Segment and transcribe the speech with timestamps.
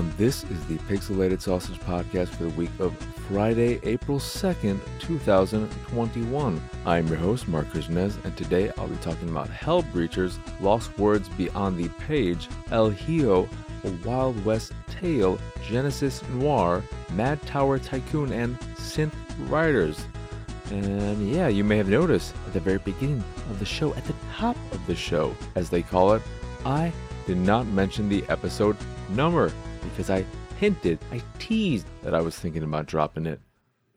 [0.00, 0.16] everyone.
[0.16, 2.96] This is the Pixelated Sausage Podcast for the week of
[3.28, 6.62] Friday, April 2nd, 2021.
[6.86, 11.76] I'm your host, Marc Krishnez, and today I'll be talking about Hellbreachers, Lost Words Beyond
[11.76, 13.46] the Page, El Hijo,
[13.84, 15.38] A Wild West Tale,
[15.68, 16.82] Genesis Noir,
[17.12, 19.12] Mad Tower Tycoon, and Synth
[19.50, 20.06] Riders.
[20.70, 24.14] And yeah, you may have noticed at the very beginning of the show, at the
[24.32, 26.22] top of the show, as they call it,
[26.64, 26.92] I
[27.26, 28.76] did not mention the episode
[29.10, 29.52] number
[29.82, 30.24] because I
[30.58, 33.40] hinted, I teased that I was thinking about dropping it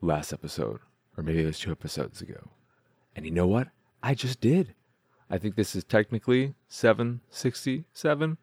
[0.02, 0.80] last episode,
[1.18, 2.50] or maybe it was two episodes ago.
[3.16, 3.68] And you know what?
[4.02, 4.74] I just did.
[5.30, 8.38] I think this is technically 767,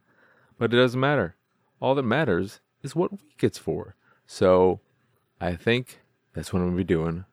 [0.59, 1.37] but it doesn't matter.
[1.81, 3.95] All that matters is what week it's for.
[4.27, 4.81] So
[5.41, 6.01] I think
[6.35, 7.25] that's what I'm going to be doing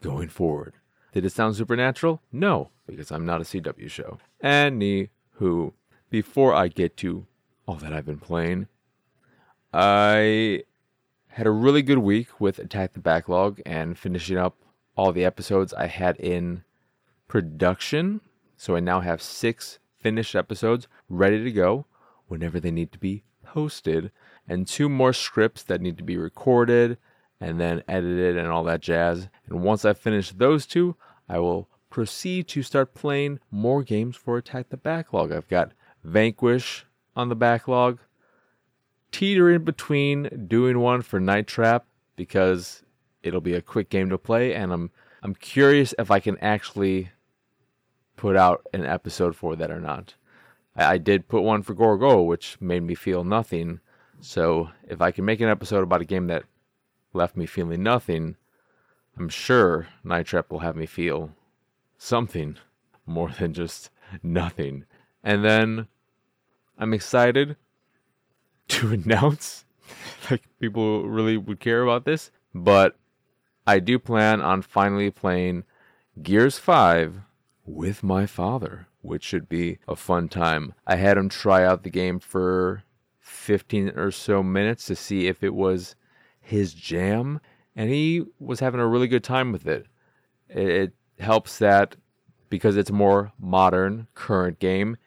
[0.00, 0.74] going forward.
[1.12, 2.22] Did it sound supernatural?
[2.30, 4.18] No, because I'm not a CW show.
[4.42, 5.72] Anywho,
[6.10, 7.26] before I get to
[7.66, 8.68] all that I've been playing,
[9.72, 10.62] I
[11.28, 14.56] had a really good week with Attack the Backlog and finishing up
[14.96, 16.64] all the episodes I had in
[17.28, 18.20] production.
[18.56, 21.86] So I now have six finished episodes ready to go
[22.28, 24.10] whenever they need to be posted,
[24.48, 26.98] and two more scripts that need to be recorded
[27.40, 29.28] and then edited and all that jazz.
[29.48, 30.96] And once I finish those two,
[31.28, 35.32] I will proceed to start playing more games for Attack the Backlog.
[35.32, 35.72] I've got
[36.06, 37.98] Vanquish on the backlog,
[39.10, 42.84] teetering between doing one for Night Trap because
[43.24, 44.90] it'll be a quick game to play, and I'm
[45.22, 47.10] I'm curious if I can actually
[48.14, 50.14] put out an episode for that or not.
[50.76, 53.80] I, I did put one for Gorgo, which made me feel nothing.
[54.20, 56.44] So if I can make an episode about a game that
[57.12, 58.36] left me feeling nothing,
[59.18, 61.32] I'm sure Night Trap will have me feel
[61.98, 62.58] something
[63.06, 63.90] more than just
[64.22, 64.84] nothing.
[65.24, 65.88] And then
[66.78, 67.56] I'm excited
[68.68, 69.64] to announce
[70.30, 72.96] like people really would care about this, but
[73.66, 75.64] I do plan on finally playing
[76.22, 77.20] Gears 5
[77.64, 80.74] with my father, which should be a fun time.
[80.86, 82.84] I had him try out the game for
[83.20, 85.96] 15 or so minutes to see if it was
[86.40, 87.40] his jam,
[87.74, 89.86] and he was having a really good time with it.
[90.48, 91.96] It, helps that
[92.50, 94.98] because it's a more modern, current game,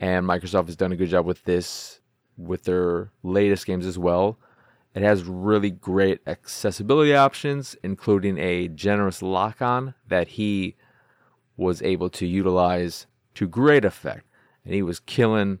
[0.00, 2.00] and Microsoft has done a good job with this
[2.36, 4.38] with their latest games as well.
[4.94, 10.76] It has really great accessibility options, including a generous lock on that he
[11.56, 14.26] was able to utilize to great effect.
[14.64, 15.58] And he was killing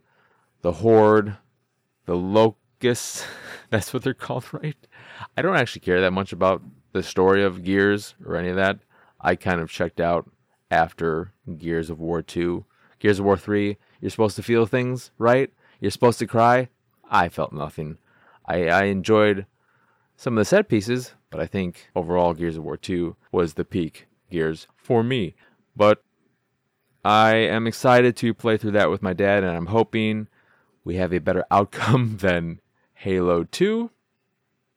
[0.62, 1.36] the horde,
[2.06, 3.26] the locusts.
[3.70, 4.76] That's what they're called, right?
[5.36, 6.62] I don't actually care that much about
[6.92, 8.78] the story of Gears or any of that.
[9.20, 10.30] I kind of checked out
[10.70, 12.64] after Gears of War 2.
[13.00, 15.50] Gears of War 3, you're supposed to feel things, right?
[15.80, 16.68] You're supposed to cry.
[17.10, 17.96] I felt nothing.
[18.44, 19.46] I, I enjoyed
[20.14, 23.64] some of the set pieces, but I think overall Gears of War 2 was the
[23.64, 25.34] peak Gears for me.
[25.74, 26.04] But
[27.02, 30.28] I am excited to play through that with my dad, and I'm hoping
[30.84, 32.60] we have a better outcome than
[32.92, 33.90] Halo 2.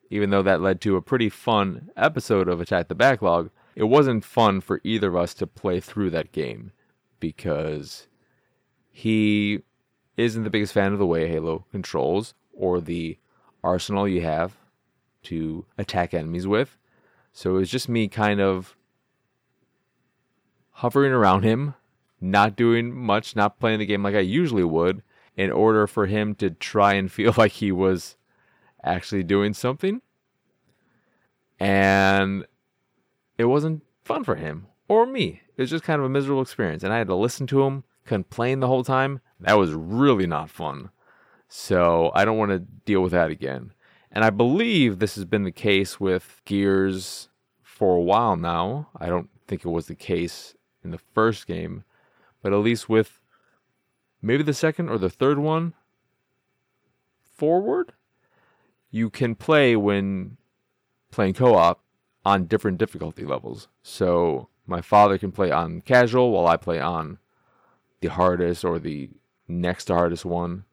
[0.10, 4.24] Even though that led to a pretty fun episode of Attack the Backlog, it wasn't
[4.24, 6.72] fun for either of us to play through that game
[7.20, 8.08] because
[8.98, 9.62] he
[10.18, 13.20] isn't the biggest fan of the way Halo controls or the
[13.64, 14.58] arsenal you have
[15.22, 16.80] to attack enemies with.
[17.32, 18.76] So it was just me kind of
[20.72, 21.76] hovering around him,
[22.20, 25.04] not doing much, not playing the game like I usually would,
[25.36, 28.18] in order for him to try and feel like he was
[28.84, 30.02] actually doing something.
[31.60, 32.48] And
[33.38, 35.44] it wasn't fun for him or me.
[35.56, 36.82] It was just kind of a miserable experience.
[36.82, 39.20] And I had to listen to him complain the whole time.
[39.40, 40.90] That was really not fun.
[41.48, 43.74] So I don't want to deal with that again.
[44.12, 47.30] And I believe this has been the case with Gears
[47.62, 48.90] for a while now.
[48.96, 51.84] I don't think it was the case in the first game,
[52.42, 53.22] but at least with
[54.22, 55.74] maybe the second or the third one
[57.36, 57.94] forward,
[58.90, 60.38] you can play when
[61.12, 61.84] playing co op
[62.26, 63.68] on different difficulty levels.
[63.84, 67.20] So my father can play on casual while I play on
[68.02, 69.10] the hardest or the
[69.48, 70.66] next hardest one,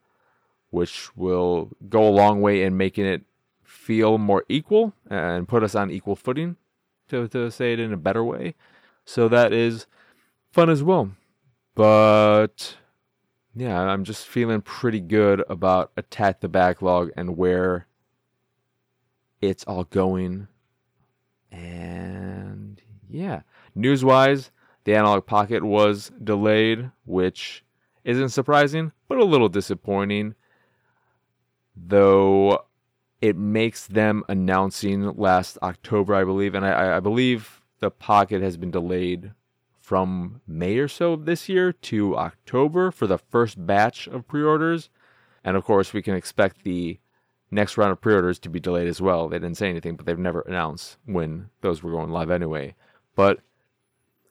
[0.70, 3.22] which will go a long way in making it
[3.62, 6.56] feel more equal and put us on equal footing,
[7.08, 8.54] to, to say it in a better way.
[9.04, 9.86] So that is
[10.50, 11.10] fun as well.
[11.74, 12.76] But
[13.54, 17.86] yeah, I'm just feeling pretty good about Attack the Backlog and where
[19.40, 20.48] it's all going.
[21.52, 23.42] And yeah,
[23.74, 24.50] news wise,
[24.84, 27.64] the Analogue Pocket was delayed, which
[28.04, 30.34] isn't surprising, but a little disappointing.
[31.76, 32.64] Though
[33.20, 38.56] it makes them announcing last October, I believe, and I, I believe the Pocket has
[38.56, 39.32] been delayed
[39.80, 44.42] from May or so of this year to October for the first batch of pre
[44.42, 44.90] orders.
[45.42, 46.98] And of course, we can expect the
[47.50, 49.28] next round of pre orders to be delayed as well.
[49.28, 52.74] They didn't say anything, but they've never announced when those were going live anyway.
[53.14, 53.40] But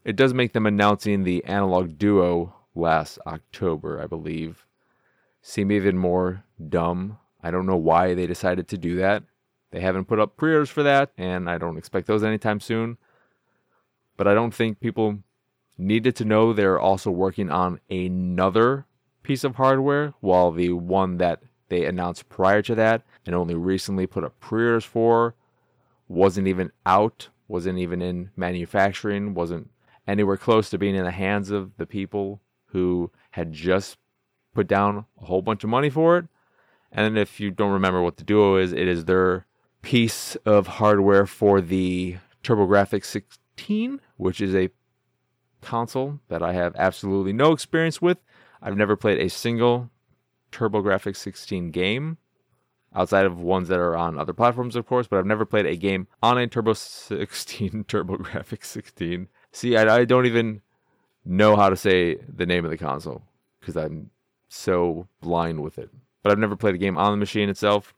[0.06, 4.66] it does make them announcing the Analogue Duo last October, I believe.
[5.42, 7.20] Seem even more dumb.
[7.42, 9.24] I don't know why they decided to do that.
[9.72, 12.98] They haven't put up pre orders for that, and I don't expect those anytime soon.
[14.18, 15.20] But I don't think people
[15.78, 18.86] needed to know they're also working on another
[19.24, 24.06] piece of hardware, while the one that they announced prior to that and only recently
[24.06, 25.34] put up pre orders for
[26.08, 29.70] wasn't even out, wasn't even in manufacturing, wasn't
[30.08, 33.98] anywhere close to being in the hands of the people who had just
[34.54, 36.26] put down a whole bunch of money for it.
[36.92, 39.46] And if you don't remember what the Duo is, it is their
[39.82, 44.70] piece of hardware for the TurboGrafx 16, which is a
[45.62, 48.20] console that I have absolutely no experience with.
[48.62, 49.90] I've never played a single
[50.52, 52.18] TurboGrafx 16 game
[52.96, 55.76] outside of ones that are on other platforms, of course, but I've never played a
[55.76, 59.28] game on a Turbo 16 TurboGrafx 16.
[59.54, 60.62] See, I, I don't even
[61.24, 63.22] know how to say the name of the console
[63.60, 64.10] because I'm
[64.50, 65.90] so blind with it.
[66.22, 67.94] But I've never played a game on the machine itself.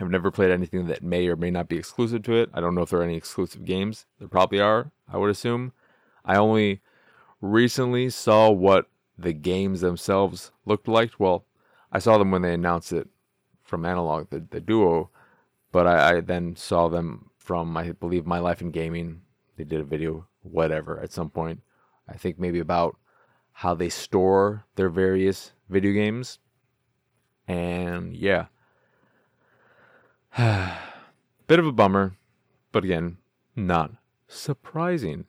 [0.00, 2.50] I've never played anything that may or may not be exclusive to it.
[2.54, 4.06] I don't know if there are any exclusive games.
[4.18, 5.72] There probably are, I would assume.
[6.24, 6.80] I only
[7.40, 8.86] recently saw what
[9.18, 11.18] the games themselves looked like.
[11.18, 11.44] Well,
[11.92, 13.08] I saw them when they announced it
[13.64, 15.10] from Analogue, the, the duo,
[15.72, 19.22] but I, I then saw them from, I believe, My Life in Gaming.
[19.56, 21.60] They did a video, whatever, at some point.
[22.08, 22.96] I think maybe about
[23.52, 26.38] how they store their various video games.
[27.46, 28.46] And yeah.
[31.46, 32.16] Bit of a bummer,
[32.72, 33.18] but again,
[33.56, 33.92] not
[34.28, 35.26] surprising.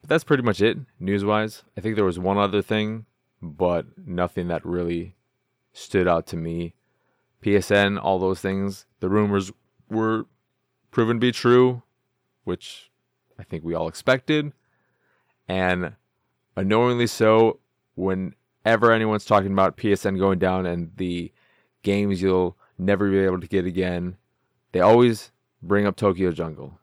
[0.00, 1.64] But that's pretty much it, news wise.
[1.76, 3.06] I think there was one other thing,
[3.42, 5.16] but nothing that really
[5.72, 6.74] stood out to me.
[7.42, 9.52] PSN, all those things, the rumors
[9.90, 10.26] were
[10.90, 11.82] proven to be true,
[12.44, 12.90] which
[13.38, 14.52] I think we all expected.
[15.48, 15.92] And
[16.56, 17.60] annoyingly so,
[17.94, 21.32] whenever anyone's talking about PSN going down and the
[21.82, 24.16] games you'll never be able to get again,
[24.72, 26.78] they always bring up Tokyo Jungle.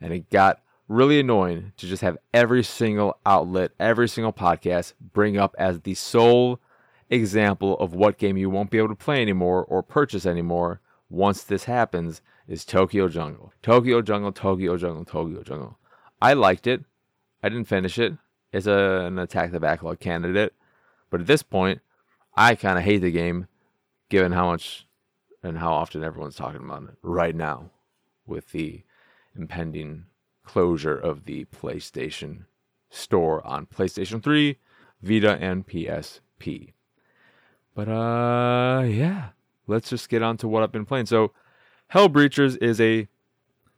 [0.00, 5.38] And it got really annoying to just have every single outlet, every single podcast bring
[5.38, 6.60] up as the sole
[7.08, 11.44] example of what game you won't be able to play anymore or purchase anymore once
[11.44, 13.52] this happens is Tokyo Jungle.
[13.62, 15.78] Tokyo Jungle, Tokyo Jungle, Tokyo Jungle.
[16.22, 16.84] I liked it.
[17.42, 18.14] I didn't finish it.
[18.52, 20.54] It's a, an attack the backlog candidate.
[21.10, 21.80] But at this point,
[22.36, 23.48] I kind of hate the game
[24.08, 24.86] given how much
[25.42, 27.70] and how often everyone's talking about it right now
[28.24, 28.82] with the
[29.36, 30.04] impending
[30.44, 32.44] closure of the PlayStation
[32.88, 34.58] Store on PlayStation 3,
[35.02, 36.72] Vita, and PSP.
[37.74, 39.30] But uh yeah,
[39.66, 41.06] let's just get on to what I've been playing.
[41.06, 41.32] So
[41.92, 43.08] Hellbreachers is a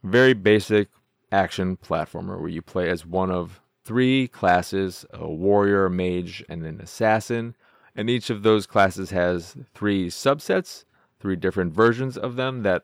[0.03, 0.89] very basic
[1.31, 6.65] action platformer where you play as one of three classes, a warrior, a mage, and
[6.65, 7.55] an assassin.
[7.95, 10.83] And each of those classes has three subsets,
[11.19, 12.83] three different versions of them that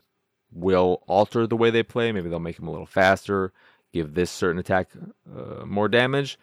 [0.52, 2.12] will alter the way they play.
[2.12, 3.52] Maybe they'll make them a little faster,
[3.92, 4.90] give this certain attack
[5.36, 6.38] uh, more damage.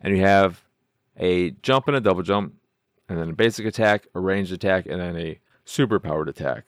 [0.00, 0.62] And you have
[1.16, 2.54] a jump and a double jump,
[3.08, 6.64] and then a basic attack, a ranged attack, and then a super powered attack.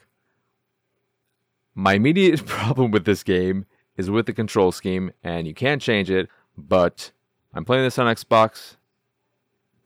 [1.75, 6.11] My immediate problem with this game is with the control scheme, and you can't change
[6.11, 7.13] it, but
[7.55, 8.77] I'm playing this on Xbox.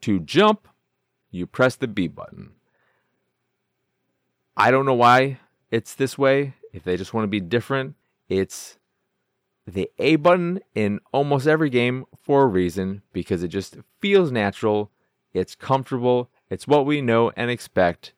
[0.01, 0.67] To jump,
[1.29, 2.51] you press the B button.
[4.57, 5.39] I don't know why
[5.69, 6.55] it's this way.
[6.73, 7.95] If they just want to be different,
[8.29, 8.77] it's
[9.67, 14.91] the A button in almost every game for a reason because it just feels natural,
[15.33, 18.13] it's comfortable, it's what we know and expect,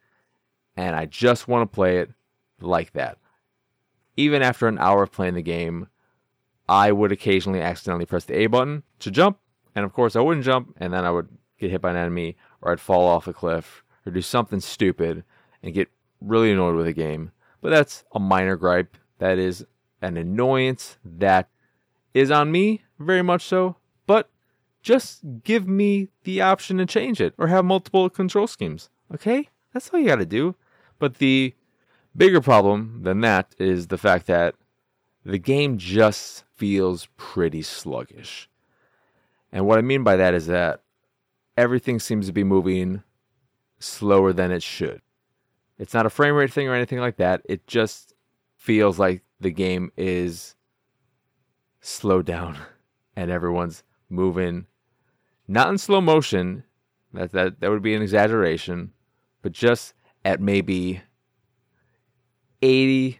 [0.75, 2.11] and I just want to play it
[2.59, 3.17] like that.
[4.15, 5.87] Even after an hour of playing the game,
[6.69, 9.39] I would occasionally accidentally press the A button to jump,
[9.75, 11.29] and of course I wouldn't jump, and then I would
[11.59, 15.23] get hit by an enemy, or I'd fall off a cliff, or do something stupid,
[15.61, 15.89] and get
[16.21, 17.31] really annoyed with the game.
[17.61, 18.97] But that's a minor gripe.
[19.19, 19.65] That is
[20.01, 21.49] an annoyance that
[22.13, 23.77] is on me, very much so.
[24.05, 24.29] But
[24.81, 28.89] just give me the option to change it or have multiple control schemes.
[29.13, 29.49] Okay?
[29.73, 30.55] That's all you got to do.
[30.99, 31.55] But the
[32.15, 34.55] bigger problem than that is the fact that
[35.25, 38.49] the game just feels pretty sluggish.
[39.51, 40.81] And what I mean by that is that
[41.55, 43.03] everything seems to be moving
[43.79, 45.01] slower than it should.
[45.77, 47.41] It's not a frame rate thing or anything like that.
[47.45, 48.13] It just
[48.55, 50.55] feels like the game is
[51.81, 52.57] slowed down
[53.15, 54.65] and everyone's moving
[55.47, 56.63] not in slow motion
[57.13, 58.93] that that that would be an exaggeration
[59.41, 59.93] but just
[60.23, 61.01] at maybe
[62.63, 63.19] 80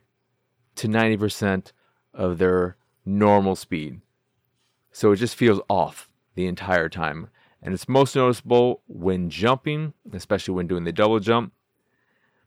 [0.76, 1.74] to 90%
[2.14, 4.00] of their normal speed.
[4.92, 7.30] So it just feels off the entire time.
[7.62, 11.54] And it's most noticeable when jumping especially when doing the double jump.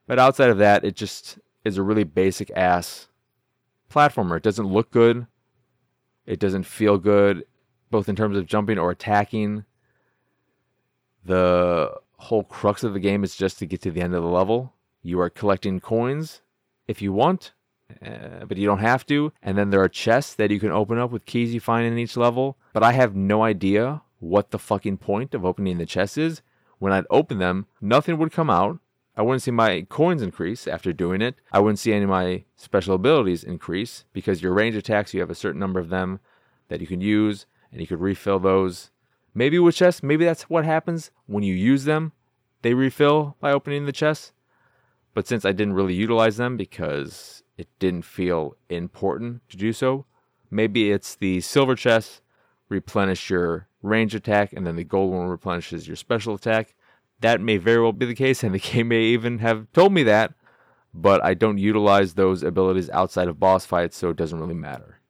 [0.07, 3.09] But outside of that it just is a really basic ass
[3.91, 4.38] platformer.
[4.38, 5.26] It doesn't look good.
[6.25, 7.45] It doesn't feel good,
[7.91, 9.65] both in terms of jumping or attacking.
[11.25, 14.29] The whole crux of the game is just to get to the end of the
[14.29, 14.73] level.
[15.03, 16.41] You are collecting coins
[16.88, 17.52] if you want,
[18.05, 19.33] uh, but you don't have to.
[19.43, 21.99] And then there are chests that you can open up with keys you find in
[21.99, 22.59] each level.
[22.73, 26.43] But I have no idea what the fucking point of opening the chests is.
[26.78, 28.78] When I'd open them, nothing would come out.
[29.16, 31.37] I wouldn't see my coins increase after doing it.
[31.50, 35.31] I wouldn't see any of my special abilities increase because your range attacks, you have
[35.31, 36.21] a certain number of them
[36.69, 38.90] that you can use and you could refill those.
[39.35, 42.12] Maybe with chests, maybe that's what happens when you use them.
[42.61, 44.33] They refill by opening the chest.
[45.16, 50.04] But since I didn't really utilize them because it didn't feel important to do so,
[50.50, 52.20] maybe it's the silver chest
[52.68, 56.75] replenish your range attack and then the gold one replenishes your special attack
[57.20, 60.02] that may very well be the case, and the game may even have told me
[60.04, 60.35] that,
[60.92, 65.00] but I don't utilize those abilities outside of boss fights, so it doesn't really matter.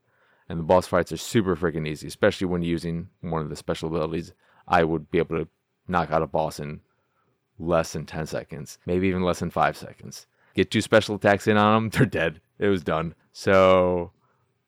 [0.49, 3.89] And the boss fights are super freaking easy, especially when using one of the special
[3.89, 4.33] abilities.
[4.69, 5.49] I would be able to
[5.89, 6.81] knock out a boss in
[7.59, 10.27] less than 10 seconds, maybe even less than 5 seconds.
[10.55, 12.41] Get two special attacks in on them, they're dead.
[12.59, 13.15] It was done.
[13.33, 14.13] So,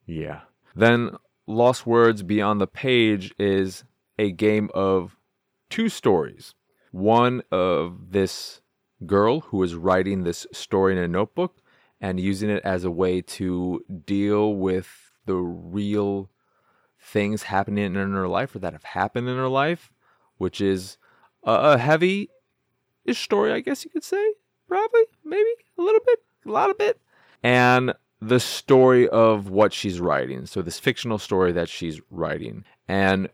[0.06, 0.40] yeah.
[0.76, 1.16] Then
[1.46, 3.84] Lost Words Beyond the Page is
[4.18, 5.16] a game of
[5.70, 6.54] two stories
[6.90, 8.60] one of this
[9.06, 11.60] girl who is writing this story in a notebook
[12.00, 16.30] and using it as a way to deal with the real
[17.00, 19.92] things happening in her life or that have happened in her life,
[20.36, 20.96] which is
[21.44, 22.28] a heavy
[23.08, 24.34] ish story, I guess you could say.
[24.68, 25.48] Probably, maybe
[25.78, 27.00] a little bit, a lot of bit.
[27.42, 30.46] And the story of what she's writing.
[30.46, 32.64] So, this fictional story that she's writing.
[32.86, 33.28] And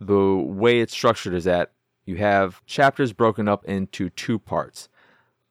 [0.00, 1.72] the way it's structured is that
[2.04, 4.88] you have chapters broken up into two parts.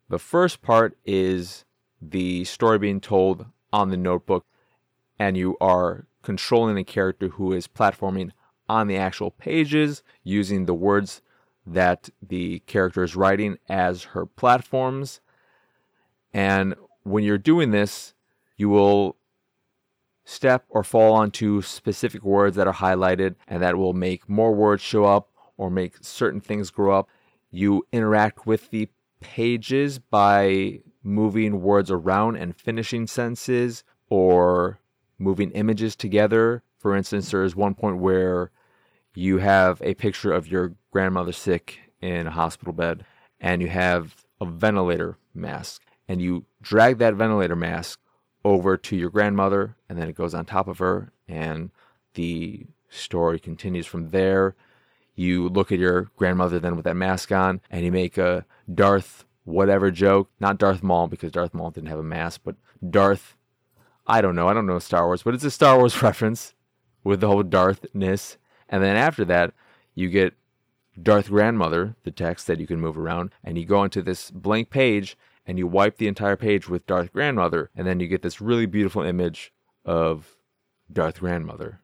[0.09, 1.65] The first part is
[2.01, 4.45] the story being told on the notebook,
[5.17, 8.31] and you are controlling a character who is platforming
[8.69, 11.21] on the actual pages using the words
[11.65, 15.21] that the character is writing as her platforms.
[16.33, 18.13] And when you're doing this,
[18.57, 19.17] you will
[20.25, 24.81] step or fall onto specific words that are highlighted, and that will make more words
[24.81, 27.09] show up or make certain things grow up.
[27.51, 28.89] You interact with the
[29.19, 34.79] pages by moving words around and finishing sentences or
[35.19, 36.63] moving images together.
[36.79, 38.51] For instance, there is one point where
[39.15, 43.05] you have a picture of your grandmother sick in a hospital bed
[43.39, 47.99] and you have a ventilator mask and you drag that ventilator mask
[48.43, 51.71] over to your grandmother and then it goes on top of her and
[52.15, 54.55] the story continues from there
[55.15, 59.25] you look at your grandmother then with that mask on and you make a Darth
[59.45, 60.29] whatever joke.
[60.39, 62.55] Not Darth Maul because Darth Maul didn't have a mask, but
[62.87, 63.35] Darth.
[64.05, 64.49] I don't know.
[64.49, 66.53] I don't know Star Wars, but it's a Star Wars reference
[67.03, 68.37] with the whole Darthness.
[68.73, 69.53] And then after that,
[69.93, 70.33] you get
[70.99, 74.71] Darth Grandmother, the text that you can move around, and you go into this blank
[74.71, 75.15] page
[75.45, 78.65] and you wipe the entire page with Darth Grandmother, and then you get this really
[78.65, 79.53] beautiful image
[79.85, 80.37] of
[80.91, 81.81] Darth Grandmother,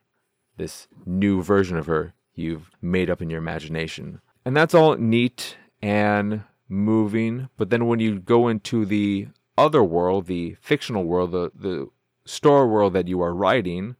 [0.57, 4.19] this new version of her you've made up in your imagination.
[4.43, 7.49] And that's all neat and moving.
[7.55, 9.27] But then when you go into the
[9.59, 11.89] other world, the fictional world, the, the
[12.25, 13.95] story world that you are writing,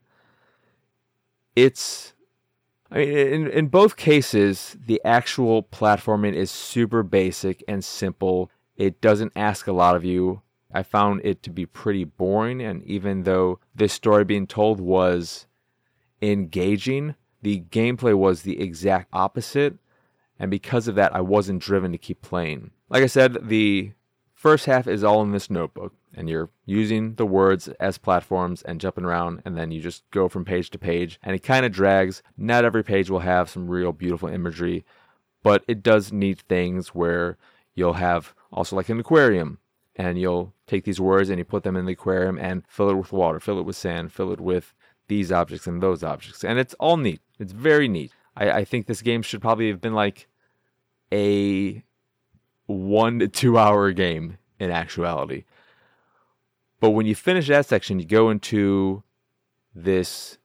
[1.55, 2.13] it's
[2.91, 8.50] I mean, in, in both cases, the actual platforming is super basic and simple.
[8.75, 10.41] It doesn't ask a lot of you.
[10.72, 15.48] I found it to be pretty boring, and even though this story being told was
[16.22, 19.77] engaging, the gameplay was the exact opposite.
[20.38, 22.72] And because of that, I wasn't driven to keep playing.
[22.89, 23.91] Like I said, the
[24.34, 28.82] first half is all in this notebook, and you're using the words as platforms and
[28.82, 31.72] jumping around, and then you just go from page to page, and it kind of
[31.72, 32.24] drags.
[32.38, 34.86] Not every page will have some real beautiful imagery,
[35.44, 37.38] but it does need things where
[37.75, 39.60] you'll have also like an aquarium,
[39.96, 42.96] and you'll take these words and you put them in the aquarium and fill it
[42.96, 44.74] with water, fill it with sand, fill it with
[45.08, 46.44] these objects and those objects.
[46.44, 47.22] And it's all neat.
[47.39, 48.13] It's very neat.
[48.38, 50.28] I, I think this game should probably have been like
[51.12, 51.84] a
[52.68, 55.44] one to two hour game in actuality.
[56.79, 59.03] But when you finish that section, you go into
[59.75, 60.38] this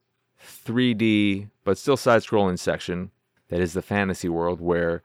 [0.65, 3.11] 3D but still side scrolling section
[3.49, 5.01] that is the fantasy world where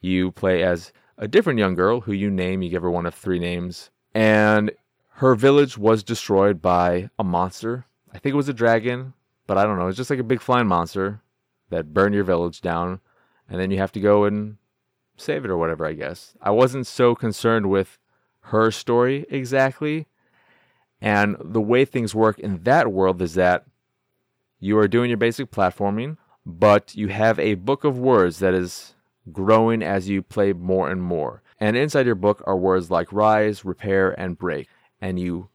[0.00, 2.62] you play as a different young girl who you name.
[2.62, 3.90] You give her one of three names.
[4.14, 4.72] And
[5.14, 7.84] her village was destroyed by a monster.
[8.12, 9.12] I think it was a dragon,
[9.46, 9.88] but I don't know.
[9.88, 11.20] It's just like a big flying monster
[11.68, 13.00] that burned your village down.
[13.48, 14.56] And then you have to go and
[15.16, 16.34] save it or whatever, I guess.
[16.40, 17.98] I wasn't so concerned with
[18.44, 20.06] her story exactly.
[21.00, 23.64] And the way things work in that world is that
[24.58, 28.94] you are doing your basic platforming, but you have a book of words that is
[29.32, 31.42] growing as you play more and more.
[31.58, 34.68] And inside your book are words like rise, repair, and break.
[35.00, 35.48] And you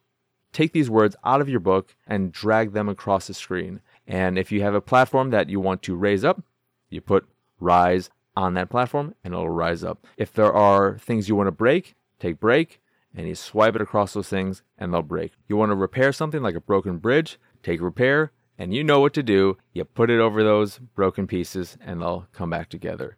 [0.54, 3.82] take these words out of your book and drag them across the screen.
[4.08, 6.44] And if you have a platform that you want to raise up,
[6.90, 7.28] you put
[7.60, 10.06] rise on that platform and it'll rise up.
[10.18, 12.82] If there are things you want to break, take break
[13.16, 15.34] and you swipe it across those things and they'll break.
[15.48, 19.14] You want to repair something like a broken bridge, take repair and you know what
[19.14, 19.58] to do.
[19.74, 23.18] You put it over those broken pieces and they'll come back together.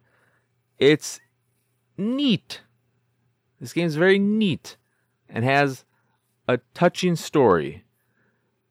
[0.78, 1.20] It's
[1.96, 2.62] neat.
[3.60, 4.76] This game is very neat
[5.28, 5.84] and has
[6.46, 7.84] a touching story,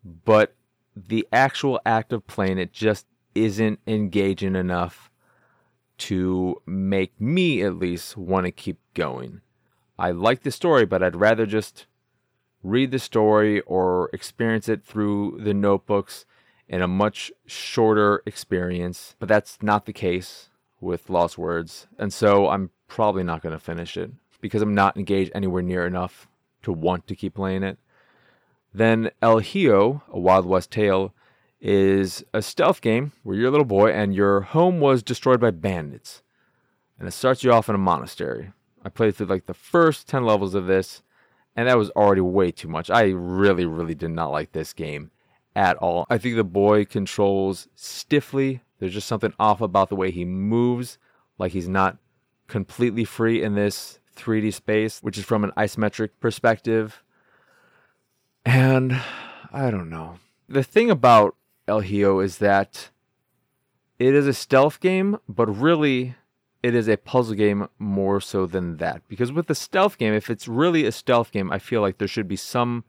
[0.04, 0.56] but
[0.96, 3.06] the actual act of playing it just
[3.36, 5.12] isn't engaging enough
[5.98, 9.42] to make me at least want to keep going.
[10.00, 11.86] I like the story, but I'd rather just
[12.64, 16.26] read the story or experience it through the notebooks
[16.68, 19.16] in a much shorter experience.
[19.20, 20.50] But that's not the case
[20.80, 21.88] with Lost Words.
[21.98, 24.12] And so I'm probably not going to finish it
[24.42, 26.28] because I'm not engaged anywhere near enough
[26.64, 27.78] to want to keep playing it.
[28.74, 31.14] Then El Hijo, a Wild West Tale,
[31.60, 35.52] is a stealth game where you're a little boy and your home was destroyed by
[35.52, 36.22] bandits.
[37.00, 38.52] And it starts you off in a monastery.
[38.88, 41.04] I played through like the first 10 levels of this,
[41.58, 42.90] and that was already way too much.
[42.90, 45.12] I really, really did not like this game
[45.58, 46.06] at all.
[46.10, 48.62] I think the boy controls stiffly.
[48.80, 51.00] There's just something off about the way he moves,
[51.38, 51.98] like he's not
[52.48, 57.04] completely free in this 3D space, which is from an isometric perspective.
[58.46, 59.02] And
[59.52, 60.20] I don't know.
[60.48, 61.36] The thing about
[61.68, 62.90] El Hijo is that
[64.00, 66.16] it is a stealth game, but really
[66.68, 69.02] it is a puzzle game more so than that.
[69.08, 72.10] Because with a stealth game, if it's really a stealth game, I feel like there
[72.10, 72.84] should be some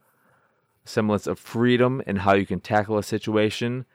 [0.85, 3.87] semblance of freedom in how you can tackle a situation.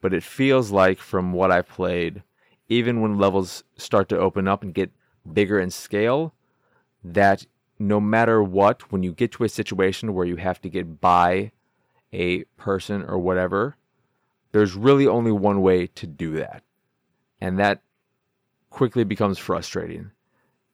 [0.00, 2.24] But it feels like, from what I played,
[2.68, 4.90] even when levels start to open up and get
[5.32, 6.34] bigger in scale,
[7.04, 7.46] that
[7.78, 11.52] no matter what, when you get to a situation where you have to get by
[12.12, 13.76] a person or whatever,
[14.50, 16.64] there's really only one way to do that.
[17.40, 17.82] And that
[18.72, 20.10] quickly becomes frustrating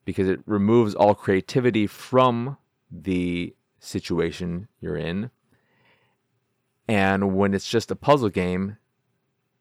[0.04, 2.56] because it removes all creativity from
[2.90, 5.30] the situation you're in.
[6.88, 8.78] And when it's just a puzzle game,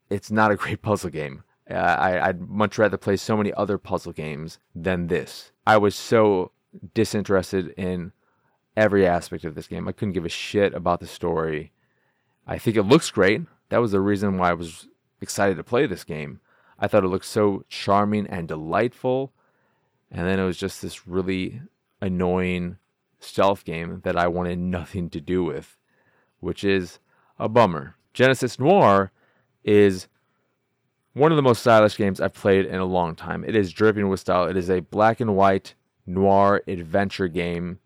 [0.08, 1.42] it's not a great puzzle game.
[1.70, 5.52] Uh, I, I'd much rather play so many other puzzle games than this.
[5.66, 6.52] I was so
[6.94, 8.12] disinterested in
[8.74, 9.86] every aspect of this game.
[9.86, 11.72] I couldn't give a shit about the story.
[12.46, 13.42] I think it looks great.
[13.68, 14.88] That was the reason why I was
[15.20, 16.40] excited to play this game.
[16.78, 19.32] I thought it looked so charming and delightful.
[20.10, 21.60] And then it was just this really
[22.00, 22.78] annoying
[23.20, 25.76] stealth game that I wanted nothing to do with,
[26.40, 26.98] which is
[27.38, 27.96] a bummer.
[28.14, 29.10] Genesis Noir
[29.64, 30.08] is
[31.12, 33.44] one of the most stylish games I've played in a long time.
[33.44, 34.46] It is dripping with style.
[34.46, 35.74] It is a black and white
[36.06, 37.80] noir adventure game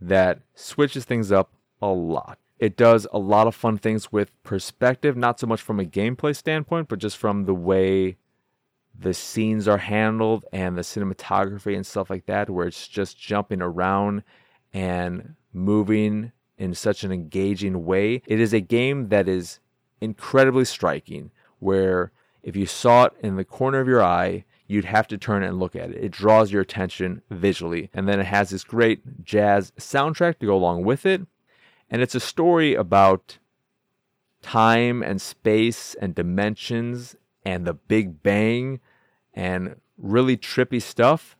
[0.00, 2.38] that switches things up a lot.
[2.58, 6.34] It does a lot of fun things with perspective, not so much from a gameplay
[6.34, 8.16] standpoint, but just from the way
[8.98, 13.62] the scenes are handled and the cinematography and stuff like that, where it's just jumping
[13.62, 14.24] around
[14.72, 18.22] and moving in such an engaging way.
[18.26, 19.60] It is a game that is
[20.00, 21.30] incredibly striking,
[21.60, 22.10] where
[22.42, 25.58] if you saw it in the corner of your eye, you'd have to turn and
[25.58, 26.04] look at it.
[26.04, 27.90] It draws your attention visually.
[27.94, 31.22] And then it has this great jazz soundtrack to go along with it.
[31.90, 33.38] And it's a story about
[34.42, 38.80] time and space and dimensions and the Big Bang
[39.38, 41.36] and really trippy stuff.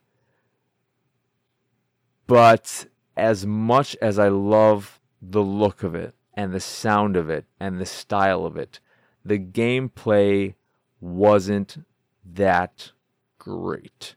[2.29, 7.47] But as much as I love the look of it and the sound of it
[7.59, 8.79] and the style of it,
[9.25, 10.55] the gameplay
[11.01, 11.85] wasn't
[12.25, 12.93] that
[13.37, 14.15] great.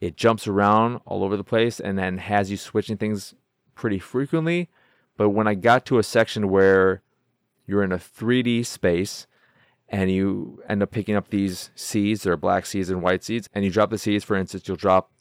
[0.00, 3.34] It jumps around all over the place and then has you switching things
[3.74, 4.68] pretty frequently.
[5.16, 7.02] But when I got to a section where
[7.66, 9.26] you're in a 3D space
[9.88, 13.48] and you end up picking up these seeds, there are black seeds and white seeds,
[13.54, 15.12] and you drop the seeds, for instance, you'll drop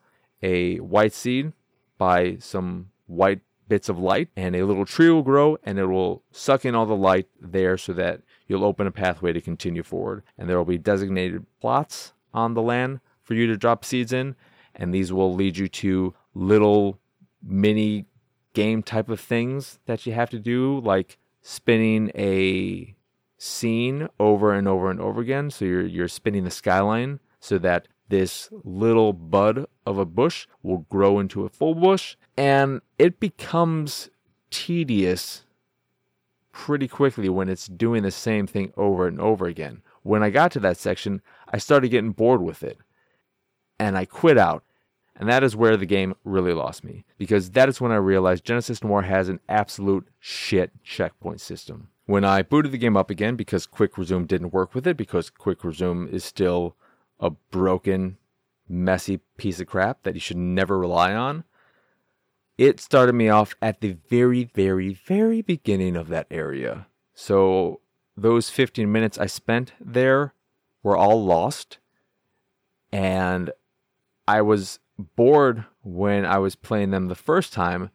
[0.42, 1.54] a white seed
[1.98, 6.24] by some white bits of light, and a little tree will grow and it will
[6.32, 10.24] suck in all the light there so that you'll open a pathway to continue forward.
[10.38, 14.36] And there will be designated plots on the land for you to drop seeds in,
[14.76, 17.00] and these will lead you to little
[17.44, 18.06] mini
[18.54, 22.96] game type of things that you have to do, like spinning a
[23.38, 25.50] scene over and over and over again.
[25.52, 30.86] So you're you're spinning the skyline so that this little bud of a bush will
[30.90, 34.10] grow into a full bush and it becomes
[34.50, 35.44] tedious
[36.52, 39.82] pretty quickly when it's doing the same thing over and over again.
[40.04, 42.78] When I got to that section, I started getting bored with it
[43.78, 44.64] and I quit out.
[45.20, 48.46] And that is where the game really lost me because that is when I realized
[48.46, 51.90] Genesis Noir has an absolute shit checkpoint system.
[52.08, 55.30] When I booted the game up again because Quick Resume didn't work with it because
[55.30, 56.76] Quick Resume is still
[57.20, 58.18] a broken,
[58.68, 61.44] messy piece of crap that you should never rely on.
[62.58, 66.88] It started me off at the very, very, very beginning of that area.
[67.14, 67.82] So
[68.16, 70.34] those 15 minutes I spent there
[70.84, 71.78] were all lost.
[72.90, 73.52] And
[74.28, 77.92] I was bored when I was playing them the first time.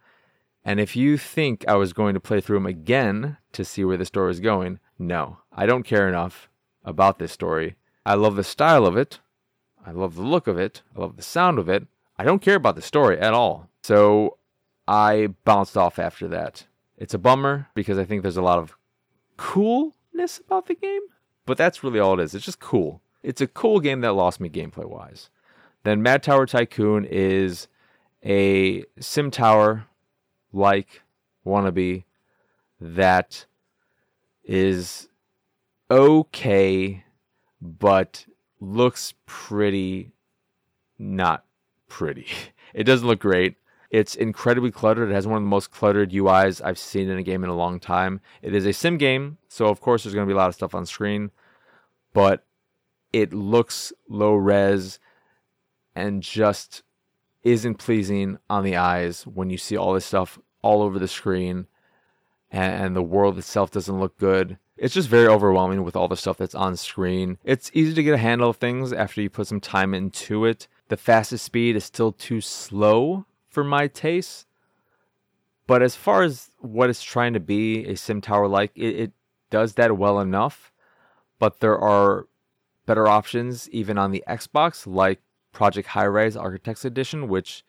[0.65, 3.97] And if you think I was going to play through them again to see where
[3.97, 6.49] the story is going, no, I don't care enough
[6.85, 7.77] about this story.
[8.07, 9.21] I love the style of it.
[9.85, 10.83] I love the look of it.
[10.97, 11.87] I love the sound of it.
[12.19, 13.69] I don't care about the story at all.
[13.83, 14.39] So
[14.87, 16.67] I bounced off after that.
[16.97, 18.77] It's a bummer because I think there's a lot of
[19.37, 21.01] coolness about the game,
[21.47, 22.35] but that's really all it is.
[22.35, 23.03] It's just cool.
[23.25, 25.31] It's a cool game that lost me gameplay wise.
[25.83, 27.67] Then Mad Tower Tycoon is
[28.25, 29.87] a sim tower
[30.53, 31.03] like
[31.47, 32.05] wannabe
[32.81, 33.47] that
[34.45, 35.09] is
[35.91, 37.05] okay,
[37.61, 38.27] but
[38.61, 40.13] looks pretty
[40.99, 41.45] not
[41.89, 42.27] pretty.
[42.75, 43.57] It doesn't look great.
[43.91, 45.11] It's incredibly cluttered.
[45.11, 47.55] It has one of the most cluttered UIs I've seen in a game in a
[47.55, 48.23] long time.
[48.41, 50.55] It is a sim game, so of course there's going to be a lot of
[50.55, 51.31] stuff on screen,
[52.15, 52.47] but
[53.13, 54.99] it looks low res
[55.95, 56.83] and just
[57.43, 61.67] isn't pleasing on the eyes when you see all this stuff all over the screen
[62.51, 64.59] and, and the world itself doesn't look good.
[64.77, 67.39] It's just very overwhelming with all the stuff that's on screen.
[67.45, 70.67] It's easy to get a handle of things after you put some time into it.
[70.89, 74.47] The fastest speed is still too slow for my taste.
[75.67, 79.13] But as far as what it's trying to be, a sim tower like, it, it
[79.51, 80.73] does that well enough.
[81.39, 82.27] But there are
[82.87, 85.21] better options even on the Xbox, like
[85.53, 87.65] Project Highrise Architects Edition, which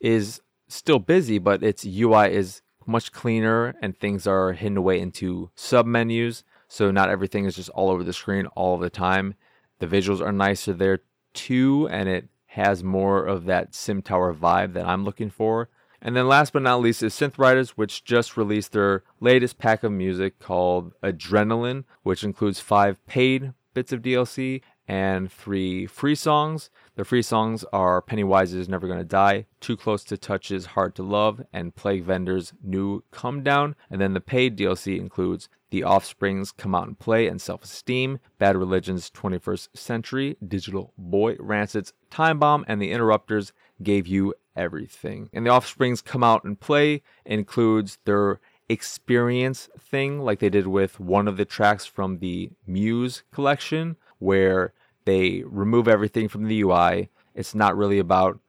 [0.00, 5.50] is still busy, but its UI is much cleaner and things are hidden away into
[5.54, 6.44] sub menus.
[6.68, 9.34] So not everything is just all over the screen all the time.
[9.78, 11.00] The visuals are nicer there
[11.32, 15.68] too, and it has more of that SimTower vibe that I'm looking for.
[16.00, 19.82] And then last but not least is Synth Riders, which just released their latest pack
[19.82, 26.70] of music called Adrenaline, which includes five paid bits of DLC and three free songs.
[26.94, 31.42] The free songs are Pennywise's Never Gonna Die, Too Close to Touch's Hard to Love,
[31.52, 33.74] and Plague Vendor's New Come Down.
[33.90, 38.18] And then the paid DLC includes The Offspring's Come Out and Play and Self Esteem,
[38.38, 45.28] Bad Religion's 21st Century, Digital Boy, Rancid's Time Bomb, and The Interrupters gave you everything.
[45.32, 50.98] And The Offspring's Come Out and Play includes their experience thing, like they did with
[50.98, 54.72] one of the tracks from the Muse collection, where
[55.06, 57.08] they remove everything from the UI.
[57.34, 58.40] It's not really about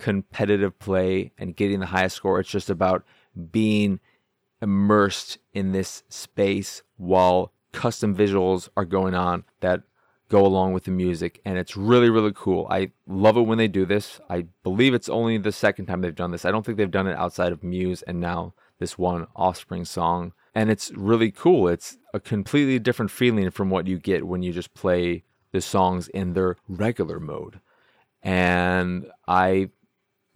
[0.00, 2.40] competitive play and getting the highest score.
[2.40, 3.04] It's just about
[3.52, 4.00] being
[4.60, 9.82] immersed in this space while custom visuals are going on that
[10.28, 11.40] go along with the music.
[11.44, 12.66] And it's really really cool.
[12.70, 14.20] I love it when they do this.
[14.28, 16.44] I believe it's only the second time they've done this.
[16.44, 20.32] I don't think they've done it outside of muse and now this one offspring song.
[20.54, 21.68] And it's really cool.
[21.68, 26.08] It's a completely different feeling from what you get when you just play the songs
[26.08, 27.60] in their regular mode.
[28.22, 29.70] And i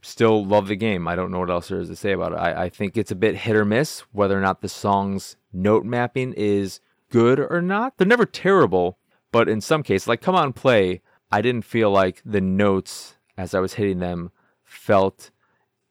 [0.03, 1.09] still love the game.
[1.09, 2.37] I don't know what else there is to say about it.
[2.37, 5.85] I, I think it's a bit hit or miss whether or not the song's note
[5.85, 7.97] mapping is good or not.
[7.97, 8.99] They're never terrible
[9.35, 13.53] but in some cases, like Come On Play, I didn't feel like the notes as
[13.53, 14.31] I was hitting them
[14.63, 15.33] felt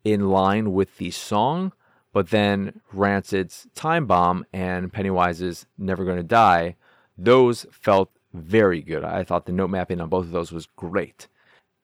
[0.05, 1.73] in line with the song.
[2.13, 6.77] But then Rancid's Time Bomb and Pennywise's Never Gonna Die,
[7.17, 9.03] those felt very good.
[9.03, 11.27] I thought the note mapping on both of those was great.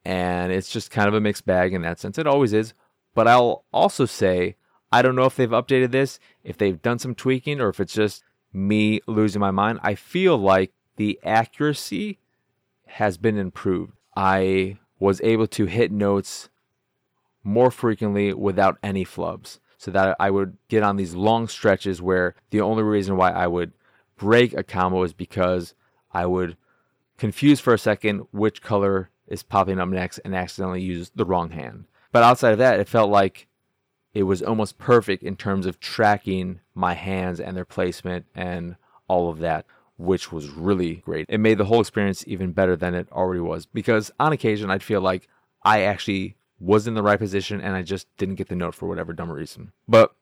[0.06, 2.18] And it's just kind of a mixed bag in that sense.
[2.18, 2.74] It always is.
[3.14, 4.56] But I'll also say,
[4.92, 7.94] I don't know if they've updated this, if they've done some tweaking, or if it's
[7.94, 9.80] just me losing my mind.
[9.84, 12.18] I feel like the accuracy
[12.88, 13.94] has been improved.
[14.16, 16.50] I was able to hit notes
[17.44, 19.60] more frequently without any flubs.
[19.80, 23.48] so that I would get on these long stretches where the only reason why I
[23.48, 23.72] would
[24.18, 25.74] break a combo is because
[26.12, 26.58] I would
[27.18, 31.52] confuse for a second which color is popping up next and accidentally use the wrong
[31.52, 31.86] hand.
[32.12, 33.48] But outside of that, it felt like
[34.14, 38.76] it was almost perfect in terms of tracking my hands and their placement and
[39.08, 39.66] all of that,
[39.98, 41.26] which was really great.
[41.30, 44.84] It made the whole experience even better than it already was because on occasion I'd
[44.84, 45.28] feel like
[45.64, 48.88] I actually was in the right position and I just didn't get the note for
[48.88, 49.72] whatever dumb reason.
[49.88, 50.14] But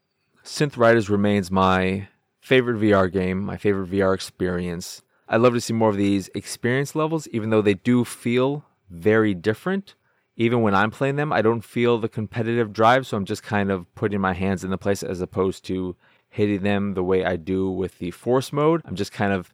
[0.44, 2.08] Synth Riders remains my
[2.42, 5.02] favorite VR game, my favorite VR experience.
[5.30, 9.34] I'd love to see more of these experience levels, even though they do feel very
[9.34, 9.96] different.
[10.38, 13.72] Even when I'm playing them, I don't feel the competitive drive, so I'm just kind
[13.72, 15.96] of putting my hands in the place as opposed to
[16.30, 18.82] hitting them the way I do with the force mode.
[18.86, 19.54] I'm just kind of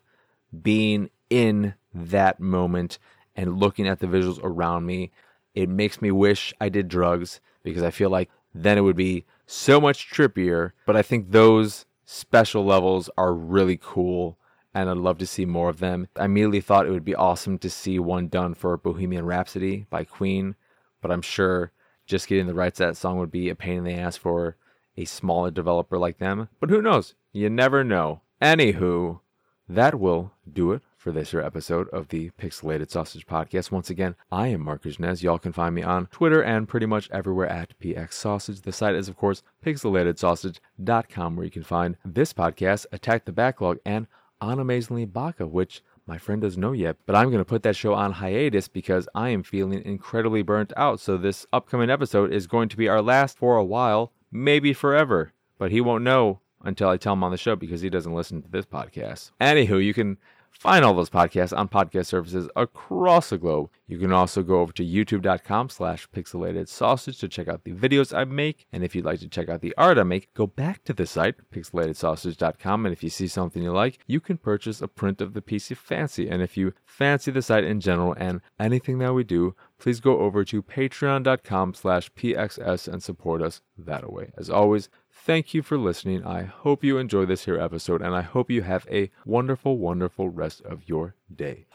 [0.62, 3.00] being in that moment
[3.36, 5.12] and looking at the visuals around me.
[5.56, 9.26] It makes me wish I did drugs because I feel like then it would be
[9.48, 10.72] so much trippier.
[10.86, 14.38] But I think those special levels are really cool
[14.74, 16.08] and I'd love to see more of them.
[16.16, 20.04] I immediately thought it would be awesome to see one done for Bohemian Rhapsody by
[20.04, 20.56] Queen,
[21.02, 21.72] but I'm sure
[22.06, 24.58] just getting the rights to that song would be a pain in the ass for
[24.98, 26.50] a smaller developer like them.
[26.60, 27.16] But who knows?
[27.32, 28.22] You never know.
[28.42, 29.22] Anywho,
[29.70, 33.72] that will do it for this episode of the Pixelated Sausage Podcast.
[33.72, 35.24] Once again, I am Marcus Nez.
[35.24, 38.62] Y'all can find me on Twitter and pretty much everywhere at PX Sausage.
[38.62, 43.80] The site is, of course, pixelatedsausage.com, where you can find this podcast, Attack the Backlog,
[43.86, 44.08] and
[44.44, 47.94] Unamazingly Baka, which my friend doesn't know yet, but I'm going to put that show
[47.94, 51.00] on hiatus because I am feeling incredibly burnt out.
[51.00, 55.32] So this upcoming episode is going to be our last for a while, maybe forever.
[55.58, 58.42] But he won't know until I tell him on the show because he doesn't listen
[58.42, 59.32] to this podcast.
[59.40, 60.18] Anywho, you can
[60.60, 63.70] Find all those podcasts on podcast services across the globe.
[63.86, 68.18] You can also go over to youtube.com slash pixelated sausage to check out the videos
[68.18, 68.66] I make.
[68.72, 71.06] And if you'd like to check out the art I make, go back to the
[71.06, 72.86] site, pixelatedsausage.com.
[72.86, 75.70] And if you see something you like, you can purchase a print of the piece
[75.70, 76.30] you fancy.
[76.30, 80.20] And if you fancy the site in general and anything that we do, please go
[80.20, 84.32] over to patreon.com slash pxs and support us that way.
[84.38, 84.88] As always,
[85.26, 86.26] Thank you for listening.
[86.26, 90.28] I hope you enjoy this here episode, and I hope you have a wonderful, wonderful
[90.28, 91.66] rest of your day.